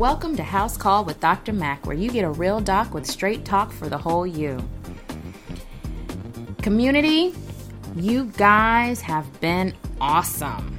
[0.00, 1.52] Welcome to House Call with Dr.
[1.52, 4.66] Mac, where you get a real doc with straight talk for the whole you.
[6.62, 7.34] Community,
[7.94, 10.74] you guys have been awesome.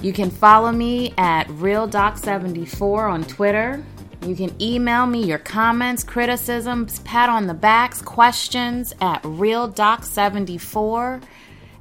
[0.00, 3.84] You can follow me at RealDoc74 on Twitter.
[4.24, 11.20] You can email me your comments, criticisms, pat on the backs, questions at RealDoc74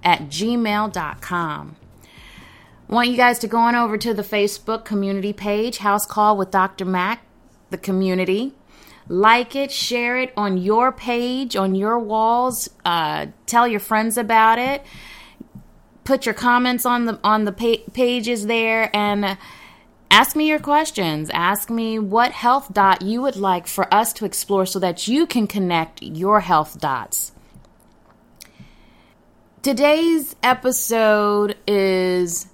[0.04, 1.76] at gmail.com.
[2.88, 6.52] Want you guys to go on over to the Facebook community page, House Call with
[6.52, 6.86] Dr.
[6.86, 7.24] Mac,
[7.70, 8.54] the community.
[9.08, 12.70] Like it, share it on your page, on your walls.
[12.86, 14.84] Uh, tell your friends about it
[16.04, 19.38] put your comments on the on the pa- pages there and
[20.12, 24.26] ask me your questions ask me what health dot you would like for us to
[24.26, 27.32] explore so that you can connect your health dots
[29.62, 32.48] today's episode is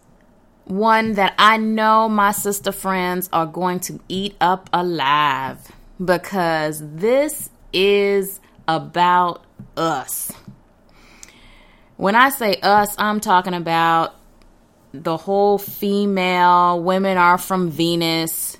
[0.69, 5.57] one that i know my sister friends are going to eat up alive
[6.03, 9.43] because this is about
[9.75, 10.31] us
[11.99, 14.15] when I say us, I'm talking about
[14.93, 18.55] the whole female, women are from Venus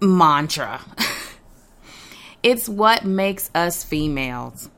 [0.00, 0.80] mantra.
[2.44, 4.70] it's what makes us females.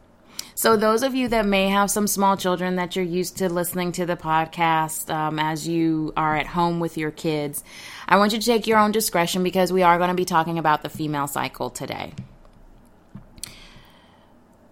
[0.63, 3.91] So, those of you that may have some small children that you're used to listening
[3.99, 7.65] to the podcast um, as you are at home with your kids,
[8.07, 10.61] I want you to take your own discretion because we are going to be talking
[10.61, 12.15] about the female cycle today.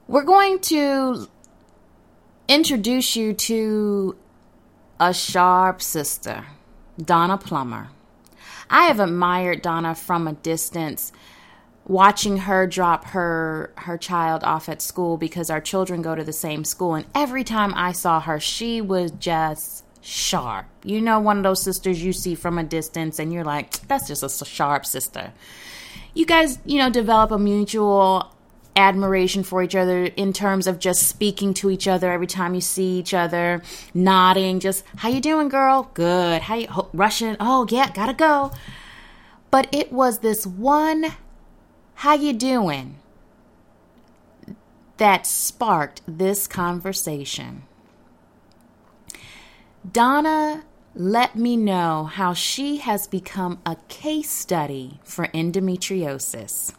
[0.06, 1.26] We're going to
[2.46, 4.16] introduce you to
[5.00, 6.46] a sharp sister,
[7.02, 7.88] Donna Plummer.
[8.70, 11.10] I have admired Donna from a distance
[11.90, 16.32] watching her drop her her child off at school because our children go to the
[16.32, 20.66] same school and every time I saw her she was just sharp.
[20.84, 24.06] You know one of those sisters you see from a distance and you're like that's
[24.06, 25.32] just a sharp sister.
[26.14, 28.32] You guys, you know, develop a mutual
[28.76, 32.60] admiration for each other in terms of just speaking to each other every time you
[32.60, 33.62] see each other,
[33.94, 35.90] nodding, just how you doing, girl?
[35.94, 36.42] Good.
[36.42, 37.36] How you oh, rushing?
[37.40, 38.52] Oh yeah, gotta go.
[39.50, 41.06] But it was this one,
[42.00, 42.96] how you doing,
[44.96, 47.62] that sparked this conversation.
[49.92, 56.72] Donna let me know how she has become a case study for endometriosis.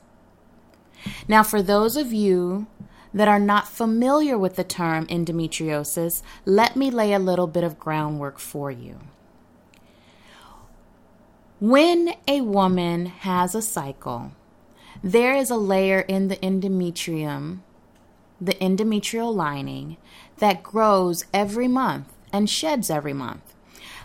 [1.28, 2.66] Now, for those of you
[3.14, 7.78] that are not familiar with the term endometriosis, let me lay a little bit of
[7.78, 9.00] groundwork for you.
[11.60, 14.32] When a woman has a cycle,
[15.04, 17.60] there is a layer in the endometrium,
[18.40, 19.98] the endometrial lining,
[20.38, 23.56] that grows every month and sheds every month.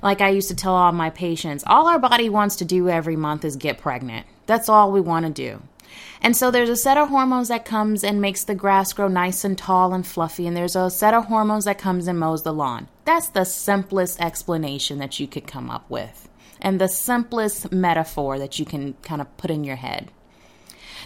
[0.02, 3.16] Like I used to tell all my patients, all our body wants to do every
[3.16, 4.26] month is get pregnant.
[4.46, 5.62] That's all we want to do.
[6.20, 9.44] And so there's a set of hormones that comes and makes the grass grow nice
[9.44, 12.52] and tall and fluffy, and there's a set of hormones that comes and mows the
[12.52, 12.88] lawn.
[13.04, 16.28] That's the simplest explanation that you could come up with,
[16.60, 20.10] and the simplest metaphor that you can kind of put in your head.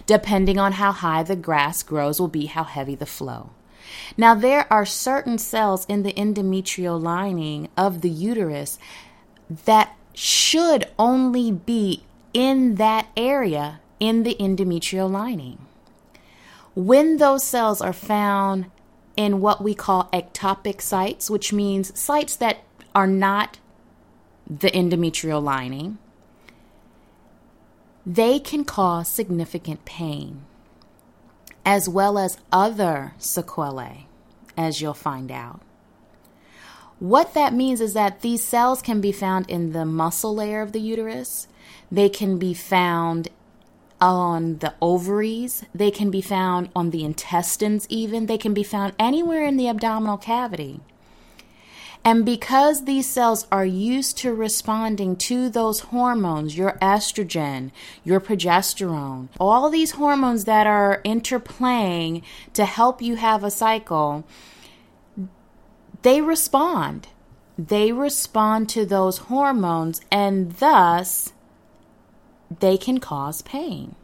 [0.07, 3.51] Depending on how high the grass grows, will be how heavy the flow.
[4.17, 8.79] Now, there are certain cells in the endometrial lining of the uterus
[9.65, 15.59] that should only be in that area in the endometrial lining.
[16.75, 18.71] When those cells are found
[19.17, 22.59] in what we call ectopic sites, which means sites that
[22.95, 23.59] are not
[24.49, 25.99] the endometrial lining,
[28.15, 30.43] they can cause significant pain,
[31.65, 34.09] as well as other sequelae,
[34.57, 35.61] as you'll find out.
[36.99, 40.73] What that means is that these cells can be found in the muscle layer of
[40.73, 41.47] the uterus,
[41.91, 43.29] they can be found
[44.01, 48.27] on the ovaries, they can be found on the intestines, even.
[48.27, 50.81] They can be found anywhere in the abdominal cavity.
[52.05, 57.73] And because these cells are used to responding to those hormones, your estrogen,
[58.05, 62.23] your progesterone, all these hormones that are interplaying
[62.55, 64.25] to help you have a cycle,
[66.03, 67.09] they respond.
[67.59, 71.35] They respond to those hormones and thus
[72.61, 73.95] they can cause pain.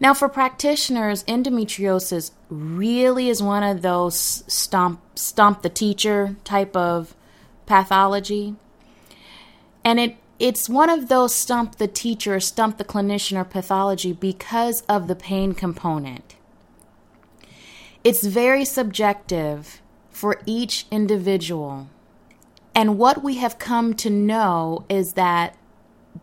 [0.00, 7.14] Now, for practitioners, endometriosis really is one of those stomp, stomp the teacher type of
[7.66, 8.56] pathology.
[9.84, 14.82] And it, it's one of those stump the teacher, stump the clinician or pathology because
[14.82, 16.34] of the pain component.
[18.02, 19.80] It's very subjective
[20.10, 21.88] for each individual.
[22.74, 25.56] And what we have come to know is that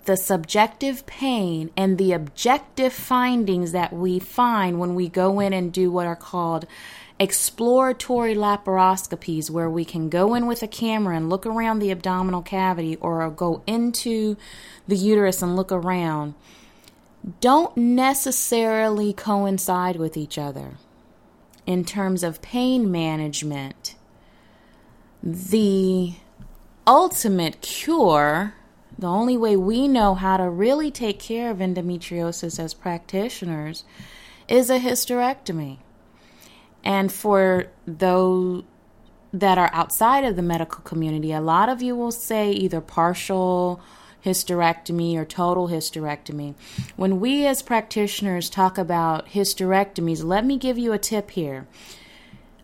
[0.05, 5.71] the subjective pain and the objective findings that we find when we go in and
[5.71, 6.65] do what are called
[7.19, 12.41] exploratory laparoscopies, where we can go in with a camera and look around the abdominal
[12.41, 14.35] cavity or go into
[14.88, 16.33] the uterus and look around,
[17.39, 20.71] don't necessarily coincide with each other
[21.67, 23.94] in terms of pain management.
[25.21, 26.15] The
[26.87, 28.55] ultimate cure
[29.01, 33.83] the only way we know how to really take care of endometriosis as practitioners
[34.48, 35.80] is a hysterectomy.
[36.83, 38.63] And for those
[39.33, 43.81] that are outside of the medical community, a lot of you will say either partial
[44.24, 46.54] hysterectomy or total hysterectomy.
[46.95, 51.65] When we as practitioners talk about hysterectomies, let me give you a tip here.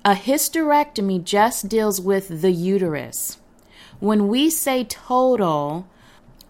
[0.05, 3.39] A hysterectomy just deals with the uterus.
[3.99, 5.87] When we say total,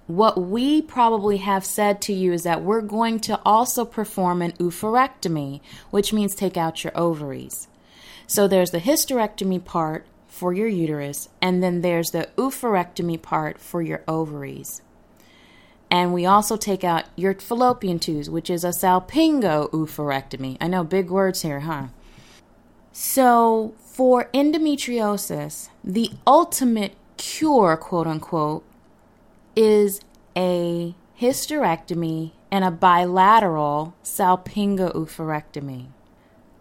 [0.08, 4.54] what we probably have said to you is that we're going to also perform an
[4.54, 5.60] oophorectomy,
[5.92, 7.68] which means take out your ovaries.
[8.26, 13.82] So there's the hysterectomy part for your uterus, and then there's the oophorectomy part for
[13.82, 14.82] your ovaries.
[15.90, 20.58] And we also take out your fallopian tubes, which is a salpingo oophorectomy.
[20.60, 21.88] I know big words here, huh?
[22.92, 28.64] So for endometriosis, the ultimate cure, quote unquote,
[29.58, 30.00] is
[30.38, 35.88] a hysterectomy and a bilateral salpingo-oophorectomy.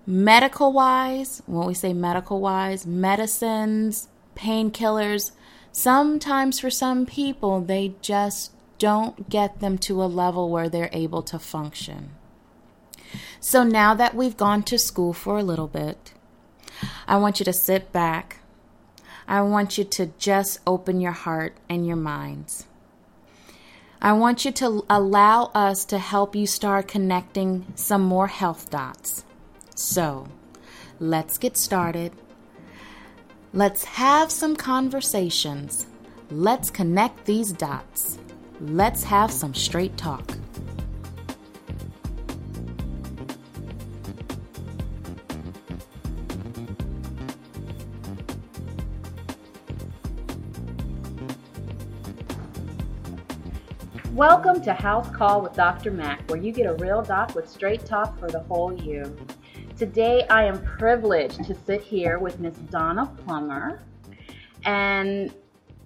[0.06, 5.32] Medical wise, when we say medical wise, medicines, painkillers,
[5.72, 11.22] sometimes for some people, they just don't get them to a level where they're able
[11.22, 12.10] to function.
[13.40, 16.14] So now that we've gone to school for a little bit,
[17.06, 18.38] I want you to sit back.
[19.28, 22.64] I want you to just open your heart and your minds.
[24.00, 29.24] I want you to allow us to help you start connecting some more health dots.
[29.74, 30.28] So,
[31.00, 32.12] let's get started.
[33.52, 35.86] Let's have some conversations.
[36.30, 38.18] Let's connect these dots.
[38.60, 40.36] Let's have some straight talk.
[54.28, 55.92] Welcome to House Call with Dr.
[55.92, 59.16] Mack, where you get a real doc with straight talk for the whole you.
[59.78, 63.84] Today, I am privileged to sit here with Miss Donna Plummer,
[64.64, 65.32] and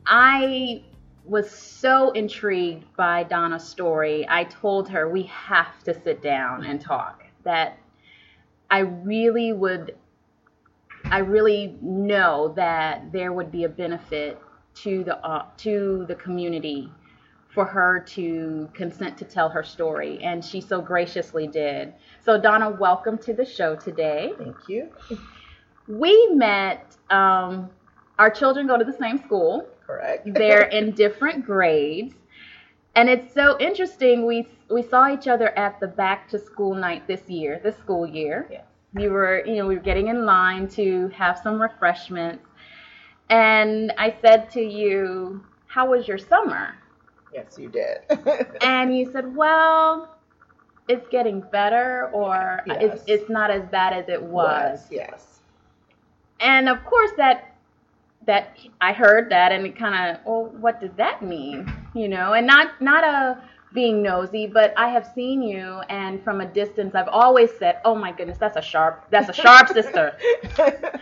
[0.07, 0.83] I
[1.27, 4.27] was so intrigued by Donna's story.
[4.27, 7.25] I told her we have to sit down and talk.
[7.45, 7.77] That
[8.71, 9.97] I really would,
[11.05, 14.41] I really know that there would be a benefit
[14.77, 16.91] to the uh, to the community
[17.55, 21.93] for her to consent to tell her story, and she so graciously did.
[22.25, 24.33] So, Donna, welcome to the show today.
[24.39, 24.91] Thank you.
[25.89, 27.71] We met, um,
[28.19, 29.67] our children go to the same school.
[29.85, 30.29] Correct.
[30.35, 32.15] They're in different grades.
[32.95, 34.27] And it's so interesting.
[34.27, 38.07] We we saw each other at the back to school night this year, this school
[38.07, 38.47] year.
[38.51, 38.65] Yes.
[38.95, 42.45] We were, you know, we were getting in line to have some refreshments.
[43.29, 46.75] And I said to you, "How was your summer?"
[47.33, 47.99] Yes, you did.
[48.63, 50.17] and you said, well,
[50.89, 52.79] it's getting better, or yes.
[52.81, 54.81] it's, it's not as bad as it was.
[54.81, 54.87] was.
[54.91, 55.41] Yes.
[56.41, 57.47] And of course, that
[58.27, 61.73] that I heard that, and it kind of, well, what does that mean?
[61.95, 66.41] You know, and not not a being nosy, but I have seen you, and from
[66.41, 70.17] a distance, I've always said, "Oh my goodness, that's a sharp, that's a sharp sister."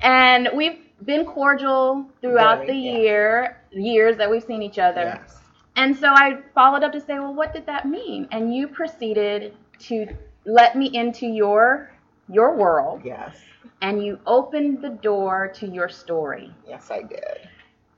[0.00, 5.20] and we've been cordial throughout Very, the year, years that we've seen each other.
[5.22, 5.43] Yes.
[5.76, 8.28] And so I followed up to say, well, what did that mean?
[8.30, 10.06] And you proceeded to
[10.44, 11.90] let me into your
[12.28, 13.02] your world.
[13.04, 13.36] Yes.
[13.82, 16.54] And you opened the door to your story.
[16.66, 17.48] Yes, I did.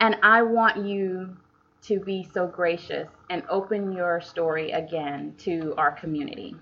[0.00, 1.36] And I want you
[1.82, 6.56] to be so gracious and open your story again to our community.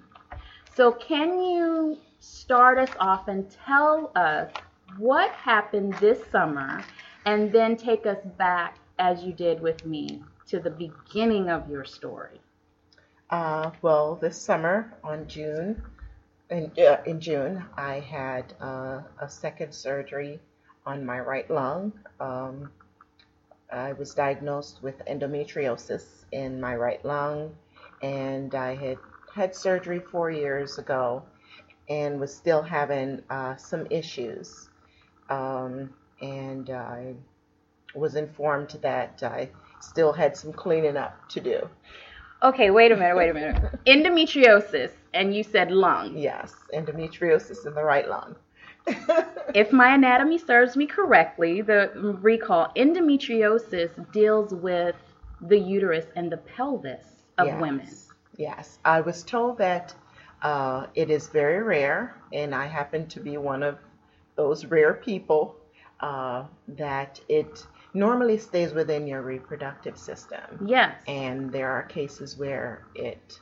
[0.74, 4.50] So, can you start us off and tell us
[4.98, 6.84] what happened this summer
[7.24, 10.22] and then take us back as you did with me
[10.54, 12.40] to the beginning of your story?
[13.28, 15.82] Uh, well, this summer on June,
[16.48, 20.38] in, uh, in June, I had uh, a second surgery
[20.86, 21.92] on my right lung.
[22.20, 22.70] Um,
[23.72, 27.56] I was diagnosed with endometriosis in my right lung,
[28.00, 28.98] and I had
[29.34, 31.24] had surgery four years ago
[31.88, 34.68] and was still having uh, some issues.
[35.28, 35.90] Um,
[36.22, 37.14] and I
[37.92, 39.50] was informed that I
[39.84, 41.68] still had some cleaning up to do.
[42.42, 43.62] Okay, wait a minute, wait a minute.
[43.86, 46.16] Endometriosis, and you said lung.
[46.16, 48.36] Yes, endometriosis in the right lung.
[49.54, 54.96] if my anatomy serves me correctly, the recall endometriosis deals with
[55.40, 57.04] the uterus and the pelvis
[57.38, 57.60] of yes.
[57.60, 57.88] women.
[58.36, 59.94] Yes, I was told that
[60.42, 63.78] uh, it is very rare, and I happen to be one of
[64.36, 65.56] those rare people
[66.00, 70.66] uh, that it normally stays within your reproductive system.
[70.66, 70.94] Yes.
[71.06, 73.40] And there are cases where it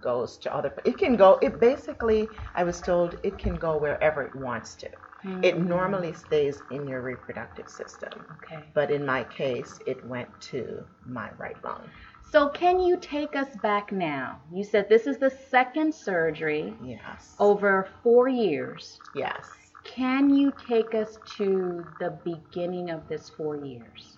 [0.00, 4.20] goes to other it can go it basically I was told it can go wherever
[4.22, 4.88] it wants to.
[4.88, 5.44] Mm-hmm.
[5.44, 8.12] It normally stays in your reproductive system.
[8.42, 8.64] Okay.
[8.74, 11.88] But in my case it went to my right lung.
[12.32, 14.40] So can you take us back now?
[14.52, 16.74] You said this is the second surgery.
[16.82, 17.36] Yes.
[17.38, 18.98] Over 4 years.
[19.14, 19.48] Yes.
[19.94, 24.16] Can you take us to the beginning of this 4 years?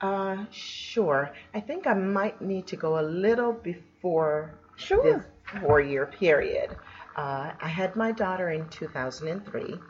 [0.00, 1.30] Uh, sure.
[1.54, 5.02] I think I might need to go a little before sure.
[5.04, 5.24] this
[5.60, 6.76] four year period.
[7.14, 9.80] Uh, I had my daughter in 2003,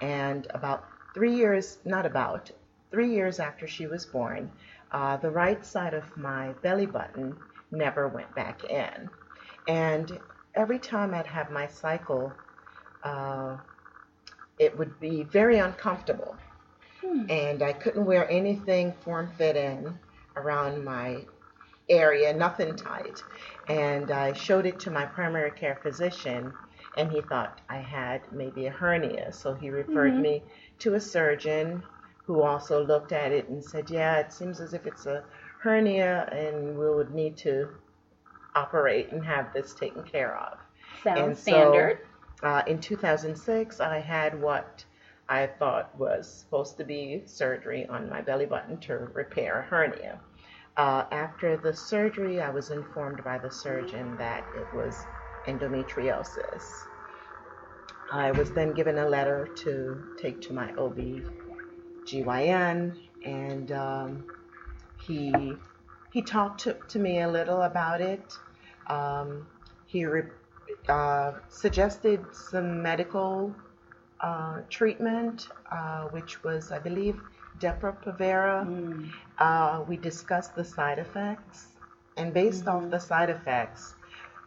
[0.00, 2.50] and about three years, not about,
[2.90, 4.50] three years after she was born,
[4.90, 7.36] uh, the right side of my belly button
[7.70, 9.08] never went back in.
[9.68, 10.18] And
[10.52, 12.36] every time I'd have my cycle,
[13.04, 13.56] uh,
[14.58, 16.36] it would be very uncomfortable.
[17.00, 17.26] Hmm.
[17.28, 19.98] And I couldn't wear anything form fit in
[20.36, 21.24] around my
[21.88, 23.22] area, nothing tight.
[23.68, 26.52] And I showed it to my primary care physician,
[26.96, 29.32] and he thought I had maybe a hernia.
[29.32, 30.22] So he referred mm-hmm.
[30.22, 30.42] me
[30.80, 31.82] to a surgeon
[32.26, 35.24] who also looked at it and said, Yeah, it seems as if it's a
[35.60, 37.68] hernia, and we would need to
[38.54, 40.58] operate and have this taken care of.
[41.02, 41.98] Sounds and standard.
[42.00, 42.08] So,
[42.42, 44.84] uh, in 2006, I had what
[45.28, 50.20] I thought was supposed to be surgery on my belly button to repair a hernia.
[50.76, 55.06] Uh, after the surgery, I was informed by the surgeon that it was
[55.46, 56.86] endometriosis.
[58.10, 61.22] I was then given a letter to take to my OB/GYN,
[63.24, 64.24] and um,
[64.96, 65.56] he
[66.10, 68.38] he talked to, to me a little about it.
[68.86, 69.46] Um,
[69.86, 70.24] he re,
[70.88, 73.54] uh, suggested some medical
[74.20, 77.20] uh, treatment, uh, which was, I believe,
[77.58, 78.66] Depo-Provera.
[78.66, 79.10] Mm.
[79.38, 81.66] Uh, we discussed the side effects,
[82.16, 82.84] and based mm-hmm.
[82.84, 83.94] off the side effects,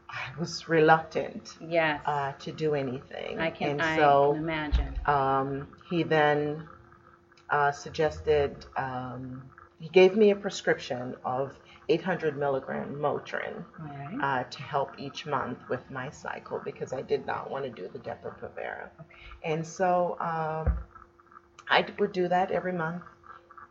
[0.10, 2.02] I was reluctant yes.
[2.06, 3.40] uh, to do anything.
[3.40, 5.00] I can, and I so, can imagine.
[5.06, 6.68] Um, he then
[7.50, 9.44] uh, suggested, um,
[9.80, 11.54] he gave me a prescription of
[11.90, 14.18] 800 milligram Motrin right.
[14.22, 17.88] uh, to help each month with my cycle because I did not want to do
[17.92, 18.90] the Depo-Provera.
[19.00, 19.16] Okay.
[19.44, 20.78] And so um,
[21.70, 23.04] I would do that every month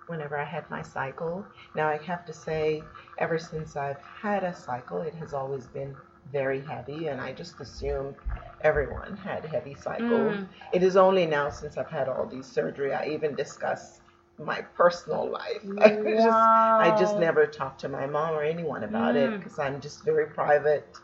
[0.07, 1.45] whenever I had my cycle.
[1.75, 2.83] Now I have to say,
[3.19, 5.97] ever since I've had a cycle, it has always been
[6.33, 8.15] very heavy, and I just assumed
[8.63, 10.37] everyone had heavy cycles.
[10.37, 10.49] Mm.
[10.73, 14.01] It is only now since I've had all these surgery I even discuss
[14.39, 15.65] my personal life.
[15.65, 15.83] Wow.
[15.85, 19.35] I just I just never talked to my mom or anyone about mm.
[19.35, 20.99] it because I'm just very private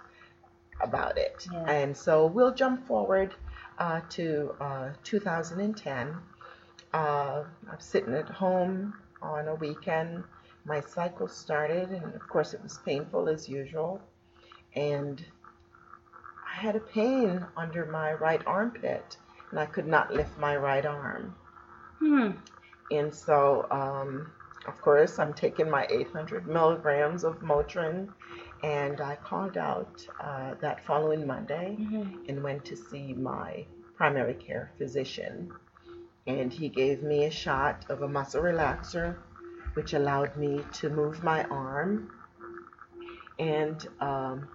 [0.83, 1.47] about it.
[1.51, 1.71] Yeah.
[1.71, 3.35] And so we'll jump forward
[3.79, 6.15] uh, to uh, 2010.
[6.93, 10.25] Uh, I'm sitting at home on a weekend.
[10.65, 14.01] My cycle started, and of course, it was painful as usual.
[14.75, 15.25] And
[16.47, 19.17] I had a pain under my right armpit,
[19.51, 21.35] and I could not lift my right arm.
[21.99, 22.31] Hmm.
[22.91, 24.31] And so, um,
[24.67, 28.09] of course, I'm taking my 800 milligrams of Motrin,
[28.62, 32.29] and I called out uh, that following Monday mm-hmm.
[32.29, 33.65] and went to see my
[33.97, 35.53] primary care physician
[36.27, 39.17] and he gave me a shot of a muscle relaxer,
[39.75, 42.11] which allowed me to move my arm.
[43.39, 44.49] And um,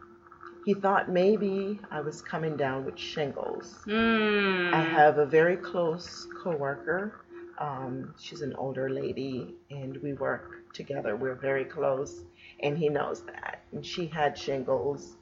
[0.66, 3.80] he thought maybe I was coming down with shingles.
[3.86, 4.74] Mm.
[4.74, 7.20] I have a very close coworker.
[7.58, 11.16] Um, she's an older lady, and we work together.
[11.16, 12.22] We're very close,
[12.62, 13.62] and he knows that.
[13.72, 15.16] And she had shingles,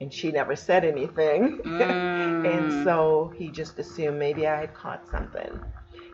[0.00, 1.60] and she never said anything.
[1.76, 2.46] Mm.
[2.46, 5.60] and so he just assumed maybe I had caught something.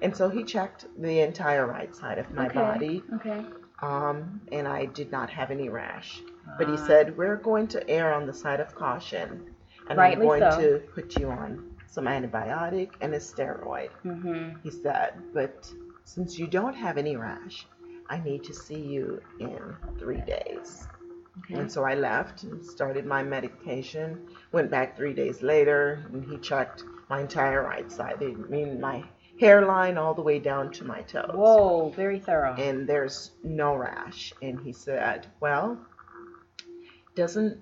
[0.03, 2.55] And so he checked the entire right side of my okay.
[2.55, 3.03] body.
[3.15, 3.45] Okay.
[3.81, 6.21] Um, and I did not have any rash.
[6.59, 6.87] But he ah.
[6.87, 9.55] said, We're going to err on the side of caution.
[9.89, 10.61] And Rightly I'm going so.
[10.61, 13.91] to put you on some antibiotic and a steroid.
[14.05, 14.59] Mm-hmm.
[14.63, 15.71] He said, But
[16.05, 17.67] since you don't have any rash,
[18.09, 20.89] I need to see you in three days.
[21.39, 21.61] Okay.
[21.61, 24.27] And so I left and started my medication.
[24.53, 28.17] Went back three days later, and he checked my entire right side.
[28.21, 29.05] I mean, my
[29.39, 31.31] hairline all the way down to my toes.
[31.35, 32.55] Whoa, very thorough.
[32.55, 34.33] And there's no rash.
[34.41, 35.79] And he said, Well,
[37.15, 37.61] doesn't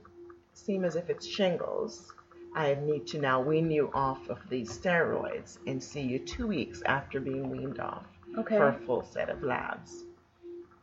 [0.54, 2.12] seem as if it's shingles.
[2.54, 6.82] I need to now wean you off of these steroids and see you two weeks
[6.84, 8.06] after being weaned off
[8.38, 8.56] okay.
[8.56, 10.04] for a full set of labs.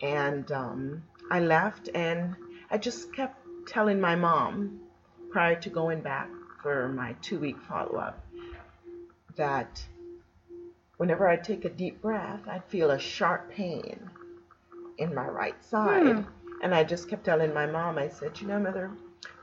[0.02, 2.36] And um, I left and
[2.70, 4.80] I just kept telling my mom
[5.32, 6.30] prior to going back
[6.62, 8.26] for my two week follow up
[9.36, 9.84] that
[10.98, 14.10] whenever I take a deep breath, I'd feel a sharp pain
[14.98, 16.16] in my right side.
[16.16, 16.22] Hmm.
[16.64, 18.92] And I just kept telling my mom, I said, you know, mother,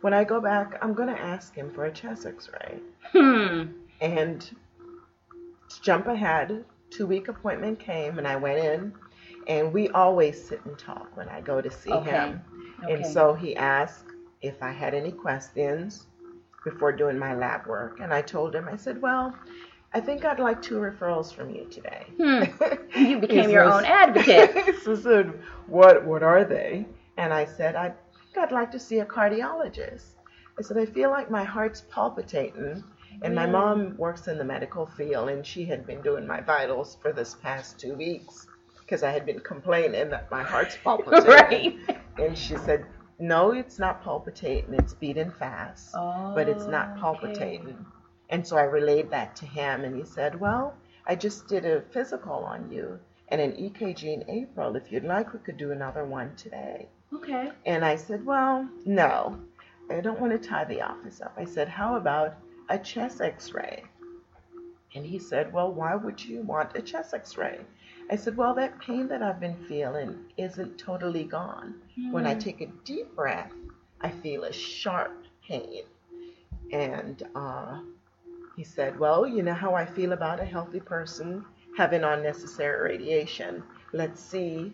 [0.00, 2.78] when I go back, I'm going to ask him for a chest x ray.
[3.12, 3.64] Hmm.
[4.00, 8.92] And to jump ahead, two week appointment came and I went in
[9.46, 12.10] and we always sit and talk when I go to see okay.
[12.10, 12.42] him.
[12.82, 12.94] Okay.
[12.94, 14.06] And so he asked
[14.42, 16.06] if I had any questions
[16.64, 18.00] before doing my lab work.
[18.00, 19.34] And I told him, I said, well,
[19.92, 22.06] I think I'd like two referrals from you today.
[22.18, 22.44] Hmm.
[22.96, 24.76] You became your own advocate.
[24.84, 25.32] so said,
[25.66, 26.86] what, what are they?
[27.16, 27.92] And I said, I
[28.36, 30.14] I'd like to see a cardiologist.
[30.58, 32.84] I said, I feel like my heart's palpitating.
[33.22, 36.96] And my mom works in the medical field, and she had been doing my vitals
[37.00, 38.46] for this past two weeks
[38.80, 41.80] because I had been complaining that my heart's palpitating.
[41.86, 41.98] right.
[42.18, 42.86] And she said,
[43.18, 44.74] No, it's not palpitating.
[44.74, 47.68] It's beating fast, oh, but it's not oh, palpitating.
[47.68, 47.88] Okay.
[48.30, 50.74] And so I relayed that to him, and he said, Well,
[51.06, 52.98] I just did a physical on you
[53.28, 54.76] and an EKG in April.
[54.76, 56.88] If you'd like, we could do another one today.
[57.14, 57.50] Okay.
[57.66, 59.38] And I said, Well, no,
[59.90, 61.34] I don't want to tie the office up.
[61.36, 62.36] I said, How about
[62.68, 63.84] a chest x ray?
[64.94, 67.60] And he said, Well, why would you want a chest x ray?
[68.10, 71.74] I said, Well, that pain that I've been feeling isn't totally gone.
[71.98, 72.12] Mm.
[72.12, 72.40] When I hmm.
[72.40, 73.52] take a deep breath,
[74.00, 75.84] I feel a sharp pain.
[76.72, 77.80] And uh,
[78.56, 81.44] he said, Well, you know how I feel about a healthy person
[81.76, 83.62] having unnecessary radiation.
[83.92, 84.72] Let's see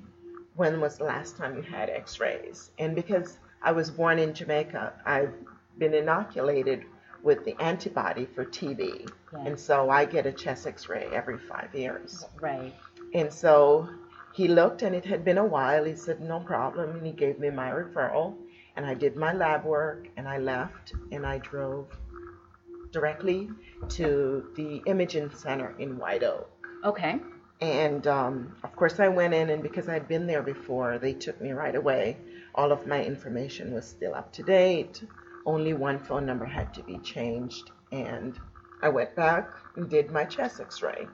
[0.56, 2.70] when was the last time you had x rays.
[2.78, 5.34] And because I was born in Jamaica, I've
[5.78, 6.84] been inoculated
[7.22, 9.10] with the antibody for TB.
[9.32, 9.42] Yes.
[9.46, 12.24] And so I get a chest x ray every five years.
[12.40, 12.74] Right.
[13.14, 13.88] And so
[14.32, 15.84] he looked and it had been a while.
[15.84, 16.90] He said, No problem.
[16.90, 18.34] And he gave me my referral.
[18.76, 21.88] And I did my lab work and I left and I drove
[22.92, 23.50] directly
[23.88, 26.50] to the imaging center in White Oak.
[26.84, 27.20] Okay.
[27.61, 31.40] And um, of course, I went in, and because I'd been there before, they took
[31.40, 32.16] me right away.
[32.55, 35.05] All of my information was still up to date.
[35.44, 37.70] Only one phone number had to be changed.
[37.92, 38.38] And
[38.83, 41.07] I went back and did my chest x ray.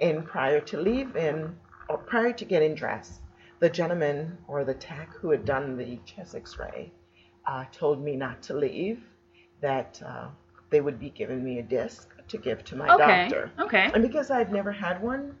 [0.00, 1.54] And prior to leaving,
[1.88, 3.20] or prior to getting dressed,
[3.60, 6.90] the gentleman or the tech who had done the chest x ray
[7.46, 9.02] uh, told me not to leave,
[9.60, 10.28] that uh,
[10.70, 13.28] they would be giving me a disc to give to my okay.
[13.28, 13.52] doctor.
[13.58, 13.90] Okay.
[13.92, 15.36] And because I'd never had one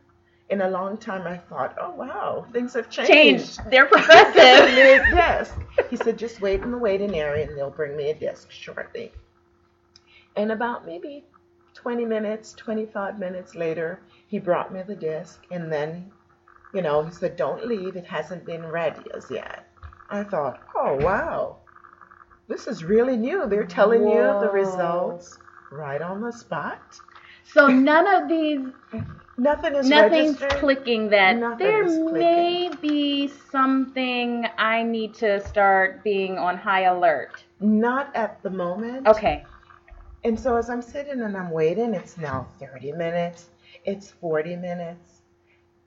[0.52, 3.10] in a long time, I thought, oh wow, things have changed.
[3.10, 3.60] Changed.
[3.70, 4.36] They're progressive.
[4.36, 5.50] yes.
[5.88, 9.12] He said, just wait in the waiting area and they'll bring me a disc shortly.
[10.36, 11.24] And about maybe
[11.72, 16.12] 20 minutes, 25 minutes later, he brought me the disc and then,
[16.74, 17.96] you know, he said, don't leave.
[17.96, 19.66] It hasn't been ready as yet.
[20.10, 21.56] I thought, oh wow,
[22.46, 23.46] this is really new.
[23.48, 24.12] They're telling Whoa.
[24.12, 25.38] you the results
[25.70, 27.00] right on the spot.
[27.54, 28.60] So none of these
[29.38, 30.60] Nothing is Nothing's registered.
[30.60, 32.12] clicking that Nothing there clicking.
[32.12, 37.42] may be something I need to start being on high alert.
[37.60, 39.06] Not at the moment.
[39.06, 39.44] Okay.
[40.24, 43.48] And so as I'm sitting and I'm waiting, it's now 30 minutes,
[43.84, 45.22] it's 40 minutes,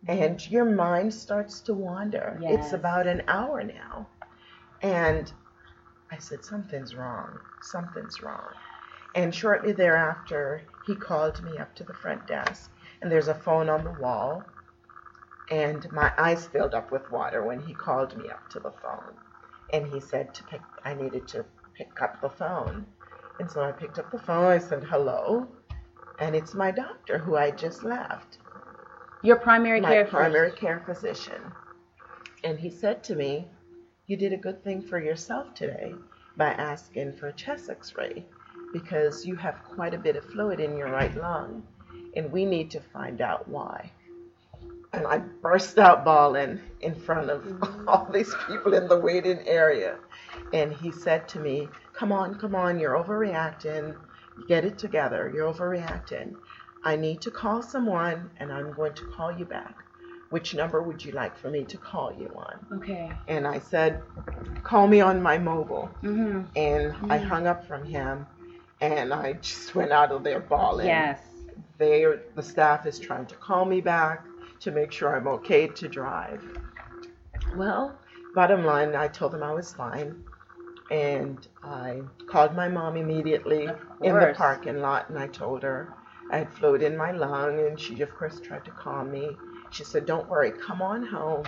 [0.08, 0.22] mm-hmm.
[0.24, 2.38] and your mind starts to wander.
[2.42, 2.66] Yes.
[2.66, 4.08] It's about an hour now.
[4.82, 5.32] And
[6.12, 7.40] I said, Something's wrong.
[7.62, 8.50] Something's wrong.
[9.16, 12.70] And shortly thereafter, he called me up to the front desk,
[13.02, 14.44] and there's a phone on the wall.
[15.52, 19.14] And my eyes filled up with water when he called me up to the phone.
[19.72, 22.86] And he said to pick, I needed to pick up the phone.
[23.40, 24.46] And so I picked up the phone.
[24.46, 25.48] I said, hello.
[26.20, 28.40] And it's my doctor who I just left.
[29.22, 30.68] Your primary my care primary physician.
[30.68, 31.42] care physician.
[32.44, 33.48] And he said to me,
[34.08, 35.94] you did a good thing for yourself today
[36.38, 38.26] by asking for a chest x-ray
[38.72, 41.64] because you have quite a bit of fluid in your right lung
[42.16, 43.92] and we need to find out why.
[44.94, 47.44] And I burst out bawling in front of
[47.88, 49.98] all these people in the waiting area.
[50.54, 53.96] And he said to me, Come on, come on, you're overreacting.
[54.48, 55.32] Get it together.
[55.34, 56.36] You're overreacting.
[56.84, 59.76] I need to call someone and I'm going to call you back.
[60.30, 62.80] Which number would you like for me to call you on?
[62.80, 63.12] Okay.
[63.28, 64.02] And I said,
[64.64, 65.90] Call me on my mobile.
[66.04, 66.42] Mm-hmm.
[66.56, 67.12] And mm-hmm.
[67.12, 68.26] I hung up from him
[68.82, 70.88] and I just went out of there bawling.
[70.88, 71.20] Yes.
[71.78, 74.26] They the staff is trying to call me back
[74.62, 76.42] to make sure I'm okay to drive.
[77.56, 78.00] Well,
[78.34, 80.24] bottom line, I told them I was fine.
[80.92, 83.70] And I called my mom immediately
[84.02, 85.92] in the parking lot and I told her
[86.32, 89.36] I had fluid in my lung and she of course tried to calm me.
[89.72, 91.46] She said, Don't worry, come on home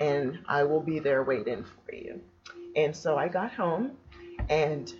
[0.00, 2.20] and I will be there waiting for you.
[2.74, 3.92] And so I got home
[4.48, 4.92] and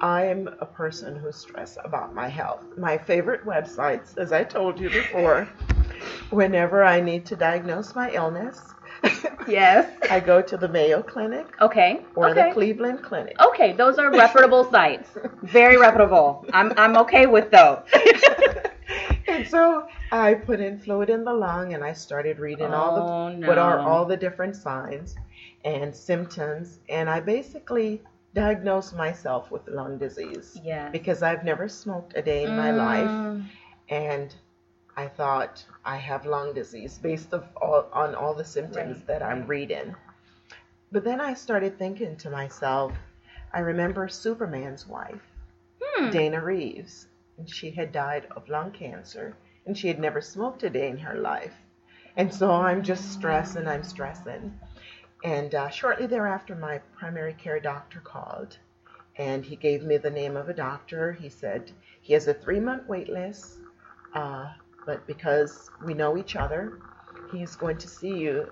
[0.00, 2.64] I'm a person who's stressed about my health.
[2.76, 5.48] My favorite websites, as I told you before,
[6.30, 8.60] whenever I need to diagnose my illness,
[9.48, 9.90] Yes.
[10.10, 12.00] I go to the Mayo Clinic Okay.
[12.14, 12.48] or okay.
[12.48, 13.36] the Cleveland Clinic.
[13.40, 15.10] Okay, those are reputable sites.
[15.42, 16.44] Very reputable.
[16.52, 17.78] I'm I'm okay with those.
[19.28, 23.40] and so I put in fluid in the lung and I started reading all Oh,
[23.40, 25.14] the what are all the different signs
[25.64, 28.02] and symptoms and I basically
[28.36, 30.90] diagnosed myself with lung disease yeah.
[30.90, 33.44] because I've never smoked a day in my life Mm,
[33.88, 34.34] and
[34.96, 39.22] I thought I have lung disease based of all, on all the symptoms Right, that
[39.22, 39.94] I'm reading.
[40.92, 42.92] But then I started thinking to myself,
[43.52, 45.22] I remember Superman's wife,
[45.82, 46.10] Hmm.
[46.10, 50.70] Dana Reeves, and she had died of lung cancer and she had never smoked a
[50.70, 51.54] day in her life.
[52.16, 54.58] And so I'm just stressing, I'm stressing.
[55.24, 58.58] And uh, shortly thereafter, my primary care doctor called
[59.18, 61.12] and he gave me the name of a doctor.
[61.12, 63.60] He said he has a three month wait list,
[64.14, 64.52] uh,
[64.84, 66.72] but because we know each other,
[67.26, 68.48] he's going to see you.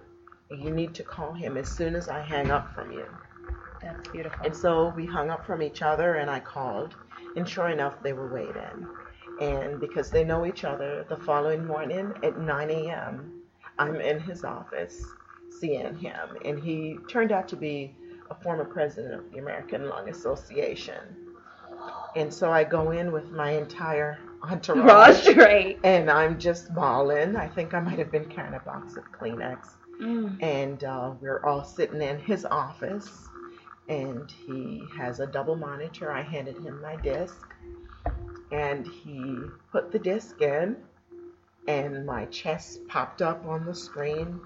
[0.50, 3.06] You need to call him as soon as I hang up from you.
[3.82, 4.46] That's beautiful.
[4.46, 6.94] And so we hung up from each other, and I called,
[7.36, 8.88] and sure enough, they were waiting.
[9.40, 13.42] And because they know each other, the following morning at 9 a.m.,
[13.78, 15.14] I'm in his office
[15.60, 17.94] seeing him, and he turned out to be
[18.30, 20.98] a former president of the American Lung Association.
[22.16, 25.78] And so I go in with my entire entourage, Prostrate.
[25.84, 27.36] and I'm just bawling.
[27.36, 29.68] I think I might have been carrying a box of Kleenex
[30.02, 30.42] Mm.
[30.42, 33.28] and uh, we're all sitting in his office
[33.88, 37.36] and he has a double monitor i handed him my disc
[38.50, 39.36] and he
[39.70, 40.74] put the disc in
[41.68, 44.40] and my chest popped up on the screen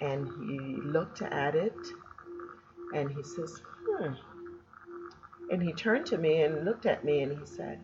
[0.00, 1.88] and he looked at it
[2.94, 4.12] and he says hmm
[5.50, 7.80] and he turned to me and looked at me and he said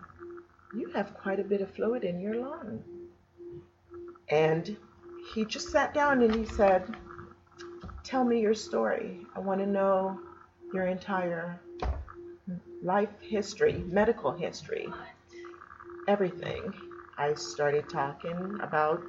[0.73, 2.83] you have quite a bit of fluid in your lung
[4.29, 4.77] and
[5.33, 6.95] he just sat down and he said,
[8.03, 9.29] Tell me your story.
[9.35, 10.21] I want to know
[10.73, 11.61] your entire
[12.83, 14.93] life history, medical history,
[16.07, 16.75] everything.
[17.17, 19.03] I started talking about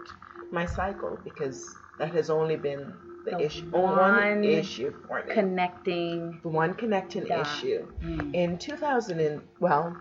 [0.52, 2.94] my cycle because that has only been
[3.26, 5.34] the, The issue, one one issue for me.
[5.34, 6.40] Connecting.
[6.44, 7.42] the one connecting dot.
[7.42, 7.88] issue.
[8.04, 8.34] Mm.
[8.36, 9.96] In 2000, and, well,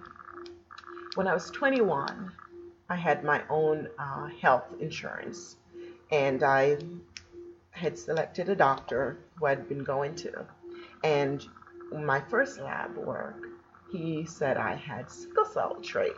[1.15, 2.33] when I was 21,
[2.91, 5.57] I had my own uh, health insurance,
[6.11, 6.77] and I
[7.71, 10.45] had selected a doctor who I'd been going to.
[11.03, 11.45] And
[11.93, 13.37] my first lab work,
[13.91, 16.13] he said I had sickle cell trait.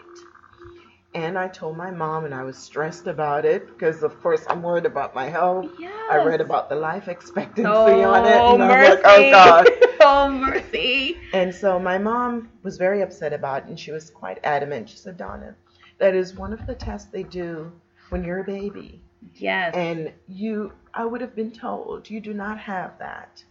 [1.16, 4.62] And I told my mom, and I was stressed about it because, of course, I'm
[4.62, 5.66] worried about my health.
[6.10, 8.90] I read about the life expectancy Oh, on it, and I'm mercy.
[8.90, 9.66] like, oh God.
[10.02, 11.16] oh, mercy.
[11.32, 14.90] And so my mom was very upset about it, and she was quite adamant.
[14.90, 15.54] She said, Donna,
[15.96, 17.72] that is one of the tests they do
[18.10, 19.00] when you're a baby.
[19.36, 19.74] Yes.
[19.74, 23.42] And you, I would have been told, you do not have that.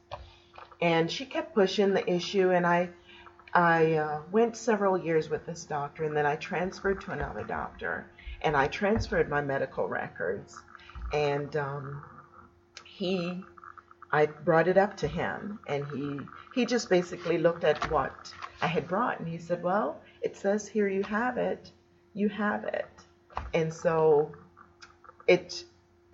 [0.82, 2.90] And she kept pushing the issue, and I,
[3.56, 8.06] I uh, went several years with this doctor, and then I transferred to another doctor,
[8.42, 10.62] and I transferred my medical records,
[11.14, 12.04] and um,
[12.84, 13.46] he,
[14.12, 16.20] I brought it up to him, and he,
[16.54, 20.68] he just basically looked at what I had brought, and he said, well, it says
[20.68, 21.72] here you have it,
[22.14, 22.90] you have it,
[23.54, 24.34] and so
[25.28, 25.64] it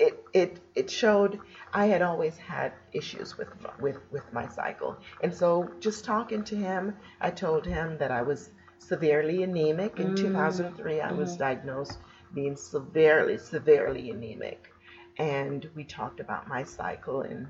[0.01, 1.39] it it it showed
[1.73, 6.55] I had always had issues with with with my cycle, and so just talking to
[6.55, 9.99] him, I told him that I was severely anemic.
[9.99, 11.99] In 2003, I was diagnosed
[12.33, 14.73] being severely severely anemic,
[15.17, 17.47] and we talked about my cycle and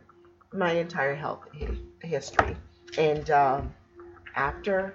[0.54, 1.48] my entire health
[2.02, 2.58] history.
[2.98, 3.74] And um,
[4.36, 4.94] after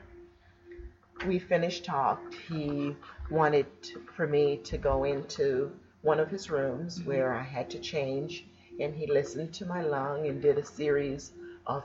[1.26, 2.94] we finished talk, he
[3.30, 3.66] wanted
[4.14, 5.72] for me to go into
[6.06, 8.44] one of his rooms where I had to change,
[8.78, 11.32] and he listened to my lung and did a series
[11.66, 11.82] of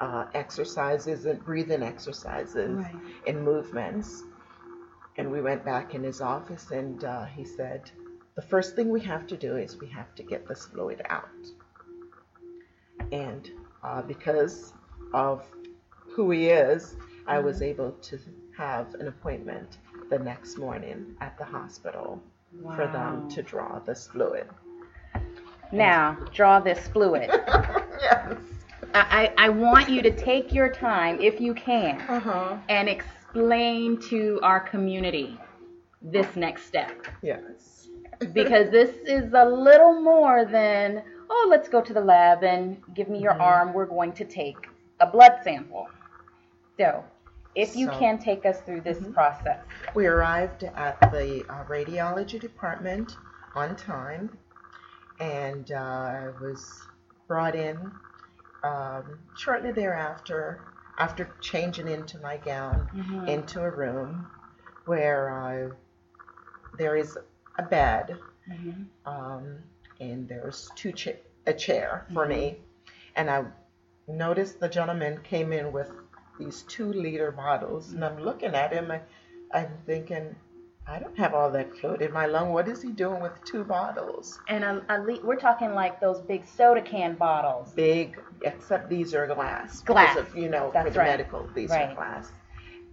[0.00, 2.96] uh, exercises and breathing exercises Right.
[3.28, 4.24] and movements.
[5.16, 7.88] And we went back in his office, and uh, he said,
[8.34, 11.28] The first thing we have to do is we have to get this fluid out.
[13.12, 13.48] And
[13.84, 14.72] uh, because
[15.14, 15.44] of
[16.14, 18.18] who he is, I was able to
[18.56, 19.78] have an appointment
[20.10, 22.20] the next morning at the hospital.
[22.76, 24.48] For them to draw this fluid.
[25.72, 27.30] Now, draw this fluid.
[28.00, 28.36] yes.
[28.92, 32.56] I, I, want you to take your time, if you can, Uh-huh.
[32.68, 35.38] and explain to our community
[36.02, 37.06] this next step.
[37.22, 37.88] Yes.
[38.32, 43.08] Because this is a little more than, oh, let's go to the lab and give
[43.08, 43.40] me your Mhm.
[43.40, 43.72] arm.
[43.72, 45.88] We're going to take a blood sample.
[46.76, 47.04] So,
[47.54, 49.12] if you So- can take us through this Mhm.
[49.14, 49.64] process.
[49.94, 53.16] We arrived at the uh, radiology department
[53.54, 54.38] on time,
[55.18, 56.86] and uh, I was
[57.26, 57.92] brought in
[58.62, 60.60] um, shortly thereafter,
[60.98, 63.26] after changing into my gown, Mhm.
[63.26, 64.30] into a room
[64.84, 65.70] where uh,
[66.76, 67.18] there is
[67.56, 68.18] a bed,
[68.50, 68.84] Mhm.
[69.06, 69.58] um,
[69.98, 71.12] and there's two cha-
[71.46, 72.62] a chair for me,
[73.16, 73.46] and I
[74.06, 75.90] noticed the gentleman came in with
[76.40, 79.00] these two liter bottles, and I'm looking at him, I,
[79.52, 80.34] I'm thinking,
[80.88, 82.52] I don't have all that fluid in my lung.
[82.52, 84.40] What is he doing with two bottles?
[84.48, 87.72] And a, a le- we're talking like those big soda can bottles.
[87.72, 89.82] Big, except these are glass.
[89.82, 90.16] Glass.
[90.16, 91.10] Of, you know, That's for the right.
[91.10, 91.90] medical, these Right.
[91.90, 92.32] are glass.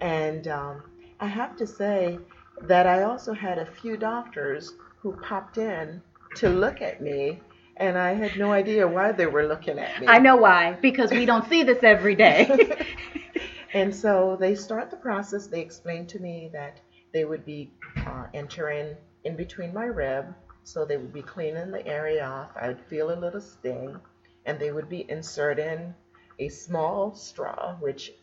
[0.02, 0.84] And um,
[1.20, 2.20] I have to say
[2.62, 6.02] that I also had a few doctors who popped in
[6.36, 7.40] to look at me,
[7.80, 10.08] and I had no idea why they were looking at me.
[10.08, 12.86] I know why, because we don't see this every day.
[13.74, 15.48] and so they start the process.
[15.48, 16.80] They explain to me that
[17.14, 17.72] they would be
[18.06, 22.52] uh, entering in between my rib, so they would be cleaning the area off.
[22.60, 23.98] I would feel a little sting,
[24.46, 25.94] and they would be inserting
[26.40, 28.14] a small straw, which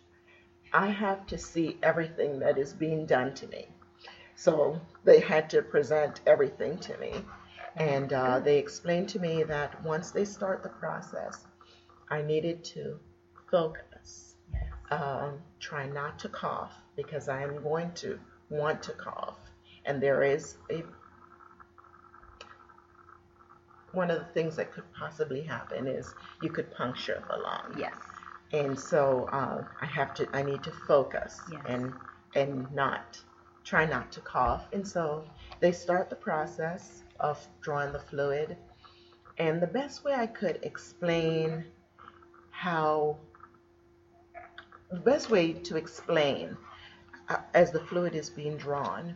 [0.72, 3.68] I have to see everything that is being done to me.
[4.36, 7.12] So they had to present everything to me.
[7.76, 11.44] And uh, they explained to me that once they start the process,
[12.08, 12.98] I needed to
[13.50, 14.36] focus,
[14.90, 19.38] um, try not to cough because I am going to want to cough.
[19.84, 20.84] And there is a
[23.92, 27.74] one of the things that could possibly happen is you could puncture the lung.
[27.76, 27.94] yes.
[28.52, 31.64] And so uh, I have to, I need to focus Yes.
[31.66, 31.94] and
[32.34, 33.18] and not
[33.64, 34.68] try not to cough.
[34.72, 35.24] And so
[35.60, 38.56] they start the process of drawing the fluid.
[39.38, 41.64] And the best way I could explain
[42.50, 43.18] how,
[44.90, 46.56] the best way to explain
[47.28, 49.14] uh, as the fluid is being drawn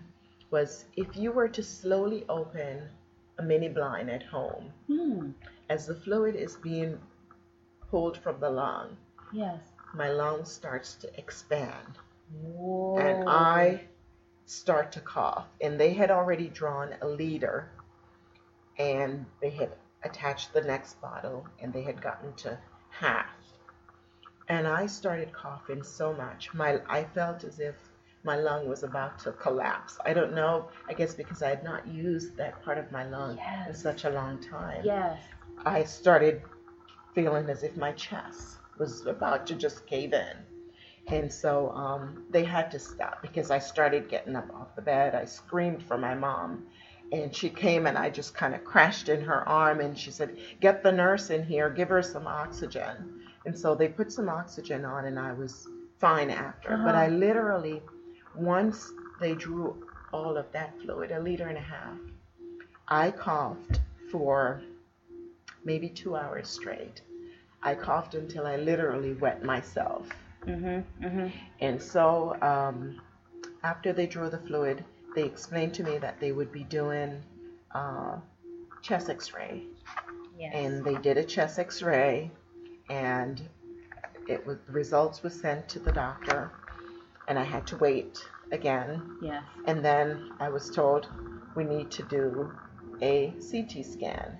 [0.50, 2.88] was if you were to slowly open
[3.38, 5.30] a mini blind at home, Hmm.
[5.68, 6.98] as the fluid is being
[7.90, 8.96] pulled from the lung,
[9.32, 9.62] Yes.
[9.94, 11.98] my lung starts to expand
[12.42, 12.96] Whoa.
[12.98, 13.80] and I
[14.48, 15.46] start to cough.
[15.60, 17.70] And they had already drawn a liter
[18.78, 19.72] and they had
[20.04, 22.58] attached the next bottle and they had gotten to
[22.90, 23.26] half.
[24.48, 26.54] And I started coughing so much.
[26.54, 27.74] My I felt as if
[28.24, 29.98] my lung was about to collapse.
[30.04, 33.38] I don't know, I guess because I had not used that part of my lung
[33.66, 34.80] in such a long time.
[34.82, 35.20] Yes.
[35.64, 36.40] I started
[37.14, 40.36] feeling as if my chest was about to just cave in.
[41.10, 45.14] And so um, they had to stop because I started getting up off the bed.
[45.14, 46.66] I screamed for my mom.
[47.12, 50.36] And she came and I just kind of crashed in her arm and she said,
[50.60, 53.22] Get the nurse in here, give her some oxygen.
[53.46, 55.66] And so they put some oxygen on and I was
[55.98, 56.76] fine after.
[56.84, 57.04] But Uh-huh.
[57.04, 57.82] I literally,
[58.34, 61.96] once they drew all of that fluid, a liter and a half,
[62.86, 64.60] I coughed for
[65.64, 67.00] maybe two hours straight.
[67.62, 70.06] I coughed until I literally wet myself.
[70.48, 70.84] Mhm.
[71.00, 71.32] Mhm.
[71.60, 73.00] And so um,
[73.62, 74.84] after they drew the fluid,
[75.14, 77.22] they explained to me that they would be doing
[77.74, 78.16] uh,
[78.82, 79.64] chest x-ray.
[80.38, 80.52] Yes.
[80.54, 82.30] And they did a chest x-ray
[82.88, 83.42] and
[84.26, 86.50] it was, the results were sent to the doctor
[87.26, 89.02] and I had to wait again.
[89.20, 89.42] yes.
[89.66, 91.08] And then I was told
[91.54, 92.50] we need to do
[93.02, 94.38] a CT scan.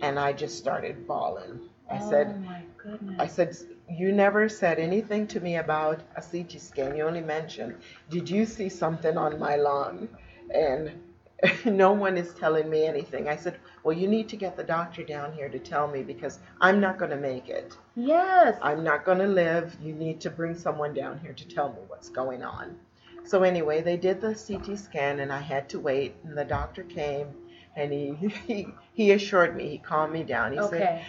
[0.00, 1.60] And I just started bawling.
[1.90, 3.16] I oh said, my goodness.
[3.18, 3.56] I said,
[3.88, 6.96] you never said anything to me about a CT scan.
[6.96, 7.76] You only mentioned,
[8.10, 10.08] did you see something on my lawn?
[10.54, 10.92] And
[11.64, 13.28] no one is telling me anything.
[13.28, 16.38] I said, well, you need to get the doctor down here to tell me because
[16.60, 17.76] I'm not going to make it.
[17.94, 18.58] yes.
[18.62, 19.76] I'm not going to live.
[19.82, 22.76] You need to bring someone down here to tell me what's going on.
[23.24, 26.14] So anyway, they did the CT scan and I had to wait.
[26.24, 27.28] And the doctor came
[27.76, 28.14] and he
[28.46, 30.52] he, he assured me, he calmed me down.
[30.52, 31.04] He said,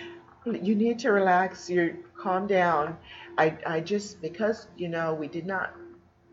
[0.46, 1.70] you need to relax.
[1.70, 2.98] You calm down.
[3.38, 5.76] I, I just because you know we did not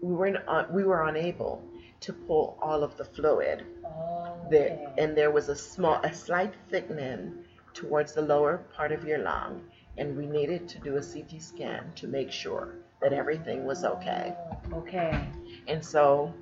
[0.00, 1.62] we weren't uh, we were unable
[2.00, 6.54] to pull all of the fluid Oh, there and there was a small a slight
[6.70, 9.60] thickening towards the lower part of your lung
[9.98, 14.34] and we needed to do a CT scan to make sure that everything was okay.
[14.72, 15.28] Oh, okay.
[15.68, 16.32] And so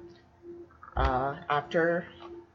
[0.97, 2.07] uh, after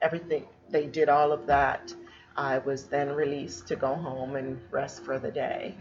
[0.02, 1.94] everything they did all of that,
[2.38, 5.76] I was then released to go home and rest for the day.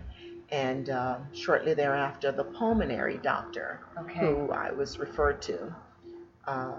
[0.50, 4.20] And uh, shortly thereafter, the pulmonary doctor, Okay.
[4.20, 5.74] who I was referred to,
[6.46, 6.74] uh,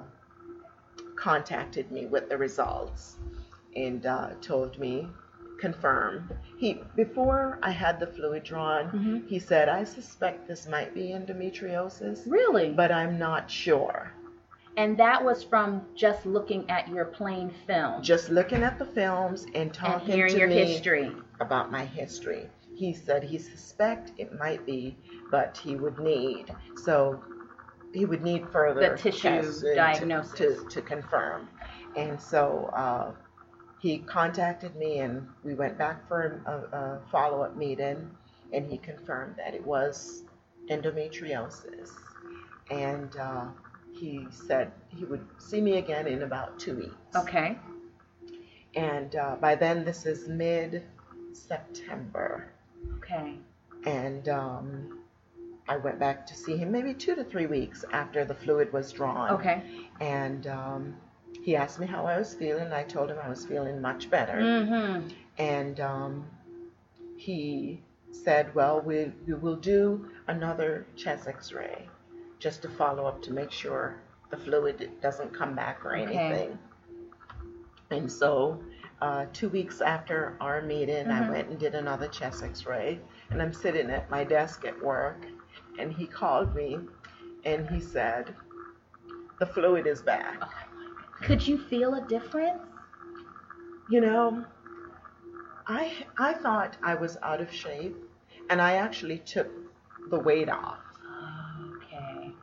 [1.15, 3.17] contacted me with the results
[3.75, 5.09] and uh, told me,
[5.59, 6.29] confirm.
[6.57, 9.27] He before I had the fluid drawn, Mhm.
[9.27, 12.71] he said, I suspect this might be endometriosis, Really?
[12.71, 14.11] but I'm not sure.
[14.77, 19.45] and that was from just looking at your plain film Just looking at the films
[19.45, 21.15] and and talking hearing to your me history.
[21.39, 22.49] about my history.
[22.75, 24.97] He said he suspect it might be,
[25.31, 27.23] but he would need so
[27.93, 30.63] he would need further The tissue tests to- diagnosis.
[30.63, 31.47] to, to, confirm.
[31.95, 33.11] And so uh,
[33.79, 38.11] he contacted me, and we went back for a, a follow up meeting,
[38.51, 40.23] and he confirmed that it was
[40.69, 41.91] endometriosis,
[42.69, 43.45] and uh,
[43.93, 47.15] he said he would see me again in about two weeks.
[47.15, 47.57] Okay.
[48.75, 50.83] And uh, by then, this is mid
[51.31, 52.51] September.
[52.97, 53.35] Okay.
[53.85, 54.99] And um,
[55.67, 58.91] I went back to see him maybe two to three weeks after the fluid was
[58.91, 59.31] drawn.
[59.31, 59.63] Okay.
[59.99, 60.95] And um,
[61.43, 62.71] he asked me how I was feeling.
[62.71, 64.33] I told him I was feeling much better.
[64.39, 65.09] Mm-hmm.
[65.37, 66.25] And um,
[67.17, 71.87] he said, Well, we, we will do another chest x ray
[72.39, 73.97] just to follow up to make sure
[74.31, 76.03] the fluid doesn't come back or Okay.
[76.15, 76.57] anything.
[77.91, 78.59] And so,
[79.01, 81.29] uh, two weeks after our meeting, I Mhm.
[81.29, 83.01] went and did another chest x ray.
[83.31, 85.25] And I'm sitting at my desk at work,
[85.79, 86.79] and he called me
[87.45, 88.35] and he said,
[89.39, 90.41] The fluid is back.
[91.21, 92.61] Could you feel a difference?
[93.87, 94.45] You know,
[95.67, 97.95] I I thought I was out of shape,
[98.49, 99.47] and I actually took
[100.09, 100.79] the weight off.
[101.75, 102.35] Okay.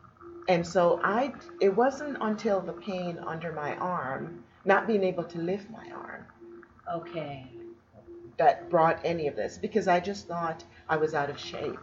[0.48, 5.38] And so I it wasn't until the pain under my arm, not being able to
[5.38, 6.26] lift my arm,
[6.92, 7.46] Okay.
[8.38, 11.78] that brought any of this because I just thought I was out of shape.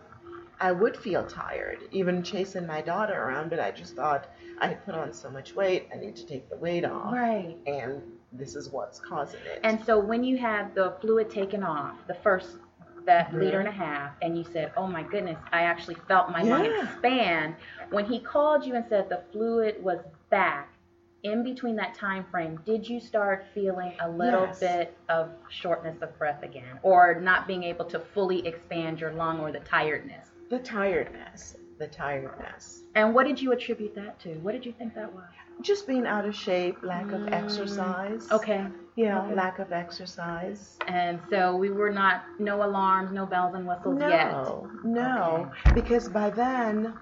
[0.60, 4.28] I would feel tired, even chasing my daughter around, but I just thought
[4.60, 7.14] I had put on so much weight, I need to take the weight off.
[7.14, 7.56] Right.
[7.66, 8.02] And
[8.34, 9.62] this is what's causing it.
[9.64, 12.58] And so when you had the fluid taken off, the first
[13.06, 13.40] that Mhm.
[13.40, 16.66] liter and a half, and you said, "Oh my goodness, I actually felt my lung
[16.66, 17.56] expand."
[17.90, 20.74] When he called you and said the fluid was back,
[21.24, 24.60] in between that time frame, did you start feeling a little Yes.
[24.60, 29.40] bit of shortness of breath again, or not being able to fully expand your lung,
[29.40, 30.30] or the tiredness?
[30.50, 32.84] the tiredness, the tiredness.
[32.96, 34.30] And what did you attribute that to?
[34.40, 35.24] What did you think that was?
[35.62, 38.28] Just being out of shape, lack of Mm, exercise.
[38.32, 38.66] Okay.
[38.96, 39.36] Yeah, okay.
[39.36, 40.78] lack of exercise.
[40.88, 44.32] And so we were not no alarms, no bells and whistles yet.
[44.32, 46.98] No, no, because by then,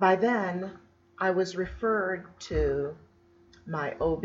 [0.00, 0.72] by then,
[1.18, 2.96] I was referred to
[3.68, 4.24] my OB,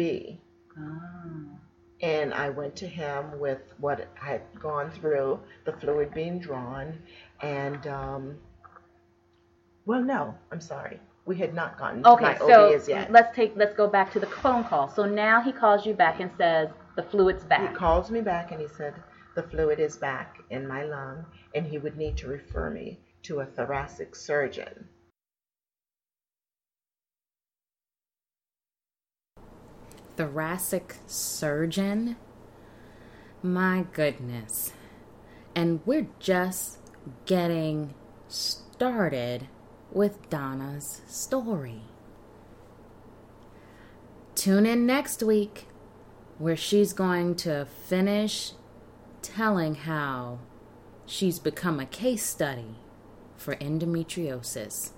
[0.80, 1.60] Oh.
[2.02, 6.98] and I went to him with what I had gone through, the fluid being drawn,
[7.42, 8.38] and um,
[9.86, 13.12] well, no, I'm sorry, we had not gotten to Okay, my so OB as yet.
[13.12, 14.88] let's take let's go back to the phone call.
[14.90, 17.70] So now he calls you back and says the fluid's back.
[17.70, 18.96] He calls me back and he said
[19.36, 21.26] the fluid is back in my lung,
[21.56, 24.88] and he would need to refer me to a thoracic surgeon.
[30.16, 32.16] Thoracic surgeon.
[33.42, 34.74] My goodness.
[35.56, 36.80] And we're just
[37.26, 37.94] getting
[38.28, 39.48] started
[39.92, 41.82] with Donna's story.
[44.36, 45.68] Tune in next week
[46.38, 48.54] where she's going to finish
[49.22, 50.40] telling how
[51.06, 52.76] she's become a case study
[53.36, 54.92] for endometriosis.